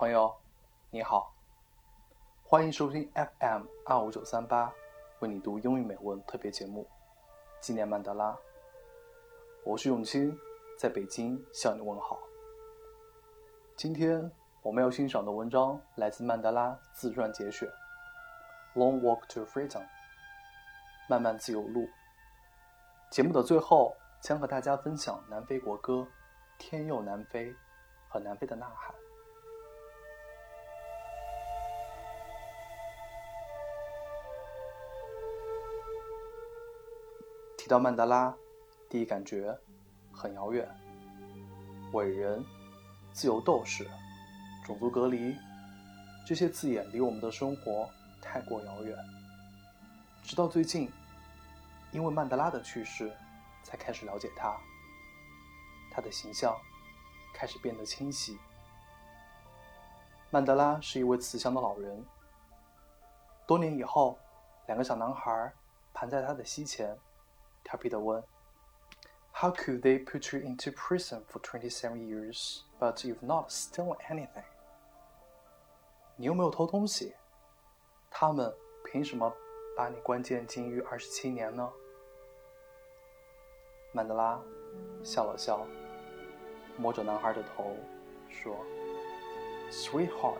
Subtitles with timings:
[0.00, 0.34] 朋友，
[0.88, 1.30] 你好，
[2.42, 4.72] 欢迎收听 FM 二五九三八，
[5.18, 6.88] 为你读英语美文特别节目，
[7.60, 8.34] 纪念曼德拉。
[9.62, 10.34] 我是永清，
[10.78, 12.18] 在北京向你问好。
[13.76, 14.32] 今天
[14.62, 17.68] 我们要欣赏的文章来自曼德拉自传节选，
[18.74, 19.82] 《Long Walk to Freedom》，
[21.10, 21.86] 漫漫自由路。
[23.10, 25.92] 节目的最后将和大家分享南非国歌
[26.56, 27.50] 《天佑南非》
[28.08, 28.94] 和南非的呐喊。
[37.60, 38.34] 提到曼德拉，
[38.88, 39.54] 第一感觉
[40.10, 40.66] 很遥远。
[41.92, 42.42] 伟人、
[43.12, 43.86] 自由斗士、
[44.64, 45.36] 种族隔离，
[46.26, 47.86] 这些字眼离我们的生活
[48.22, 48.96] 太过遥远。
[50.24, 50.90] 直到最近。
[51.92, 53.12] 因为曼德拉的去世，
[53.64, 54.56] 才开始了解他。
[55.90, 56.56] 他的形象
[57.34, 58.38] 开始变得清晰。
[60.30, 62.02] 曼德拉是一位慈祥的老人。
[63.44, 64.16] 多年以后，
[64.66, 65.52] 两个小男孩
[65.92, 66.96] 盘在他的膝前，
[67.63, 68.25] 调皮地问：“
[69.33, 74.43] How could they put you into prison for twenty-seven years, but you've not stolen anything？”
[76.15, 77.13] 你又没有偷东西，
[78.09, 79.33] 他们凭什么
[79.75, 81.69] 把你关进监狱二十七年呢？
[83.91, 84.39] 曼德拉
[85.03, 85.65] 笑了笑，
[86.77, 87.75] 摸着男孩的头，
[88.29, 88.57] 说：“
[89.71, 90.39] Sweetheart,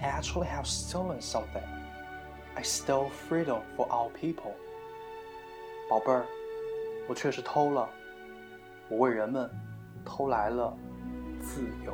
[0.00, 1.64] I actually have stolen something.
[2.54, 4.54] I stole freedom for our people.”
[5.90, 6.26] 宝贝儿，
[7.09, 7.89] 我确实偷了，
[8.87, 9.49] 我为人们
[10.05, 10.71] 偷来了
[11.41, 11.91] 自由。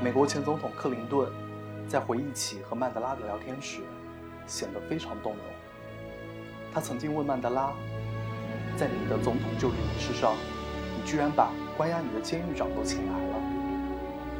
[0.00, 1.28] 美国前总统克林顿
[1.88, 3.80] 在回忆起和曼德拉的聊天时，
[4.46, 5.42] 显得非常动容。
[6.72, 7.72] 他曾经问曼德拉
[8.78, 10.36] ：“在你的总统就职仪式上，
[10.96, 13.36] 你居然把关押你的监狱长都请来了，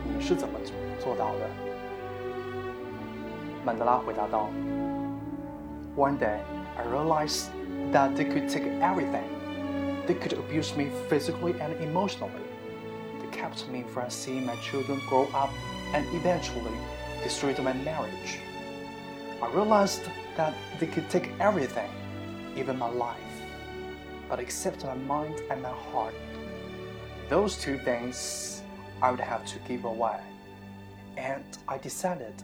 [0.05, 0.73] 你是怎么做
[1.18, 1.50] 到的？”
[3.66, 4.50] 曼德拉回答道：“
[5.96, 6.40] One day,
[6.78, 7.50] I realized
[7.92, 9.28] that they could take everything.
[10.08, 12.52] They could abuse me physically and emotionally.”
[13.32, 15.50] kept me from seeing my children grow up
[15.94, 16.78] and eventually
[17.24, 18.40] destroyed my marriage.
[19.42, 20.04] I realized
[20.38, 21.90] that they could take everything,
[22.56, 23.18] even my life,
[24.30, 26.14] but except my mind and my heart.
[27.30, 28.62] Those two things
[29.02, 30.20] I would have to give away,
[31.17, 32.35] And I decided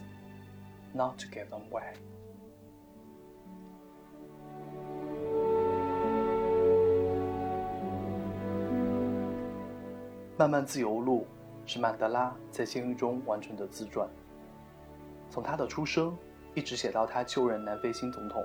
[0.92, 1.94] not to give them away.
[10.36, 11.26] 漫漫自由路
[11.66, 14.08] 是曼德拉在监狱中完成的自传。
[15.30, 16.16] 从他的出生
[16.54, 18.44] 一直写到他就任南非新总统，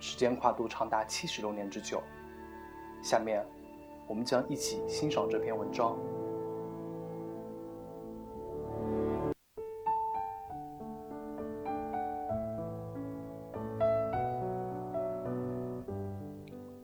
[0.00, 2.02] 时间跨度长达七十多年之久。
[3.02, 3.42] 下面，
[4.06, 5.96] 我们将一起欣赏这篇文章。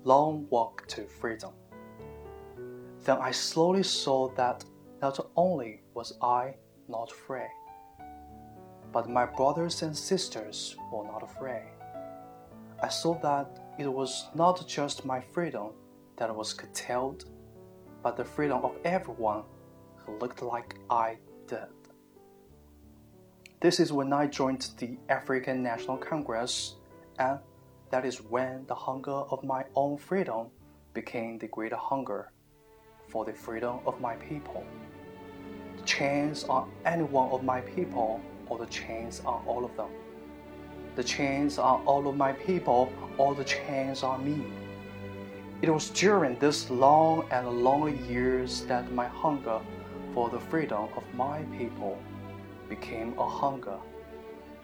[0.04, 1.52] Long Walk to freedom.
[3.04, 4.62] Then I slowly saw that
[5.00, 6.56] not only was I
[6.88, 7.50] not free,
[8.92, 11.64] but my brothers and sisters were not free.
[12.82, 15.70] I saw that it was not just my freedom
[16.16, 17.24] that was curtailed,
[18.02, 19.44] but the freedom of everyone
[19.96, 21.16] who looked like I
[21.46, 21.72] did.
[23.62, 26.76] This is when I joined the African National Congress,
[27.18, 27.38] and
[27.94, 30.48] that is when the hunger of my own freedom
[30.94, 32.32] became the greater hunger
[33.06, 34.64] for the freedom of my people.
[35.76, 39.90] The chains on any one of my people, or the chains on all of them.
[40.96, 44.44] The chains on all of my people, or the chains on me.
[45.62, 49.60] It was during these long and lonely years that my hunger
[50.12, 51.96] for the freedom of my people
[52.68, 53.78] became a hunger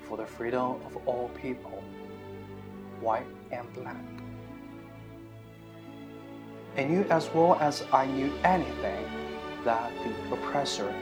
[0.03, 1.85] for the freedom of all people,
[3.01, 3.97] white and black.
[6.77, 9.05] I knew as well as I knew anything
[9.65, 10.95] that the oppressor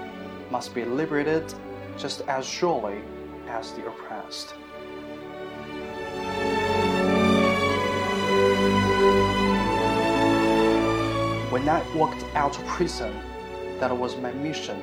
[0.51, 1.53] must be liberated
[1.97, 3.03] just as surely
[3.49, 4.55] as the oppressed.
[11.51, 13.15] When I walked out of prison,
[13.81, 14.83] that was my mission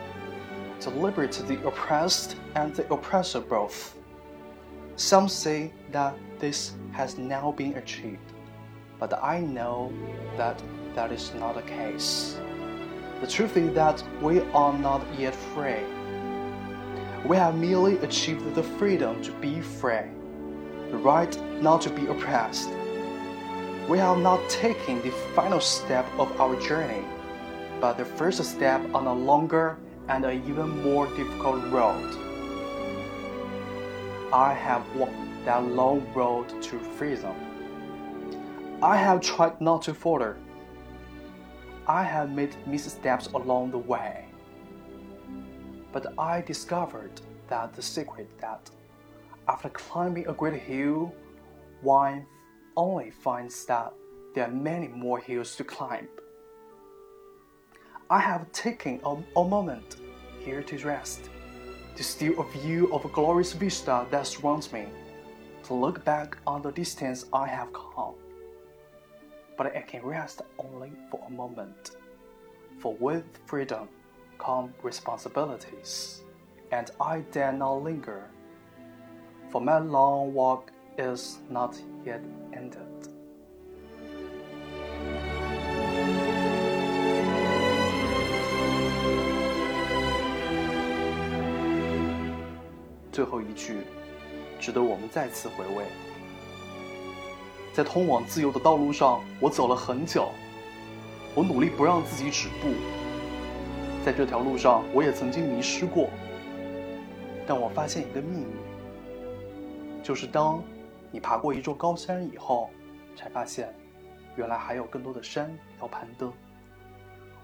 [0.82, 3.96] to liberate the oppressed and the oppressor both.
[4.96, 8.32] Some say that this has now been achieved
[9.00, 9.92] but I know
[10.38, 10.62] that
[10.96, 12.38] that is not the case.
[13.22, 15.84] The truth is that we are not yet free.
[17.26, 20.10] We have merely achieved the freedom to be free,
[20.92, 22.70] the right not to be oppressed.
[23.88, 27.06] we have not taken the final step of our journey,
[27.80, 29.78] but the first step on a longer
[30.08, 32.25] and an even more difficult road.
[34.36, 37.38] I have walked that long road to freedom.
[38.84, 40.36] I have tried not to falter.
[41.88, 44.26] I have made missteps along the way.
[45.94, 48.70] But I discovered that the secret that
[49.48, 51.16] after climbing a great hill,
[51.82, 52.26] one
[52.76, 53.94] only finds that
[54.34, 56.10] there are many more hills to climb.
[58.10, 59.96] I have taken a, a moment
[60.42, 61.30] here to rest,
[61.96, 64.86] to steal a view of a glorious vista that surrounds me,
[65.64, 68.16] to look back on the distance I have come.
[69.58, 71.92] But I can rest only for a moment,
[72.80, 73.88] for with freedom
[74.38, 76.22] come responsibilities,
[76.72, 78.30] and I dare not linger,
[79.50, 82.22] for my long walk is not yet
[82.54, 83.15] ended.
[93.16, 93.78] 最后一句，
[94.60, 95.86] 值得我们再次回味。
[97.72, 100.34] 在通往自由的道路上，我走了很久，
[101.34, 102.74] 我努力不让自己止步。
[104.04, 106.10] 在这条路上，我也曾经迷失过，
[107.48, 108.48] 但我发现一个秘密，
[110.04, 110.62] 就是当。
[111.10, 112.70] 你爬过一座高山以后，
[113.16, 113.74] 才发现，
[114.36, 116.34] 原来还有更多的山要攀登。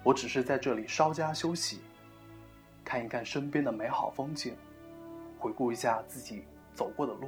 [0.04, 1.80] 我只是在这里稍加休息，
[2.84, 4.54] 看一看身边的美好风景，
[5.42, 6.46] 回顾一下自己
[6.76, 7.28] 走过的路。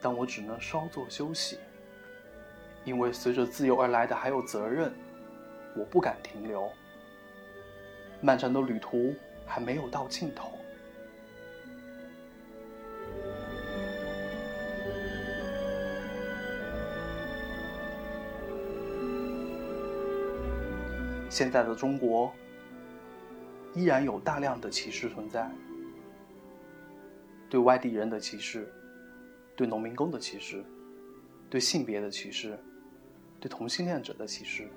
[0.00, 1.58] 但我只能稍作休息，
[2.84, 4.92] 因为随着自由而来的还有责任，
[5.76, 6.70] 我不敢停留。
[8.22, 9.14] 漫长的旅途
[9.46, 10.52] 还没有到尽头。
[21.28, 22.32] 现在的中国
[23.74, 25.48] 依然有大量的歧视存在，
[27.48, 28.72] 对外地人的歧视，
[29.56, 30.64] 对农民工的歧视，
[31.48, 32.58] 对性别的歧视，
[33.40, 34.68] 对同性恋者的歧视，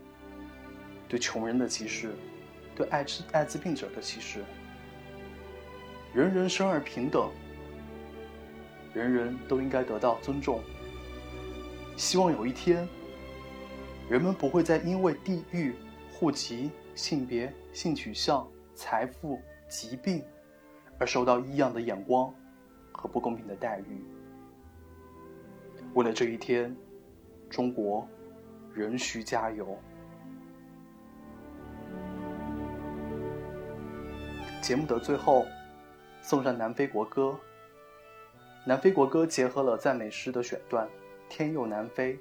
[1.08, 2.14] 对穷人的歧视，
[2.76, 4.44] 对艾滋艾滋病者的歧视。
[6.14, 7.32] 人人生而平等，
[8.94, 10.62] 人人都应该得到尊重。
[11.98, 12.88] 希望有一天，
[14.10, 15.76] 人们不会再因为地域。
[16.14, 20.24] 户籍、性别、性取向、财富、疾病，
[21.00, 22.32] 而受到异样的眼光
[22.92, 24.04] 和不公平的待遇。
[25.94, 26.76] 为了这一天，
[27.50, 28.08] 中国
[28.74, 29.78] 仍需加油。
[34.62, 35.46] 节目的最后，
[36.22, 37.38] 送上南非国歌。
[38.64, 40.86] 南非国歌结合了赞美诗的选段
[41.28, 42.14] 《天佑南非》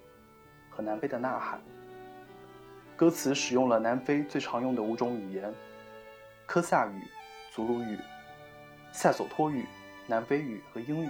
[0.71, 1.61] 和南非的呐喊。
[2.97, 5.53] 歌词使用了南非最常用的五种语言：
[6.47, 7.03] 科萨语、
[7.51, 7.99] 祖鲁语、
[8.91, 9.67] 塞索托语、
[10.11, 11.09] 南非语和英语。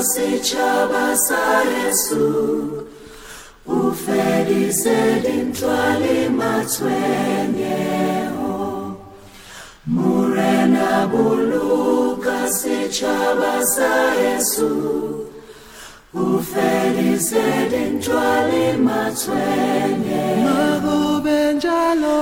[0.00, 2.86] boluka sitshaba sa yesu
[3.68, 3.92] o
[5.22, 7.76] dintwa le matshwenyeho
[9.86, 14.72] morena boluka setšhaba sa yesu
[16.14, 18.60] o fedise dintwa le.
[21.24, 22.20] Benjalo.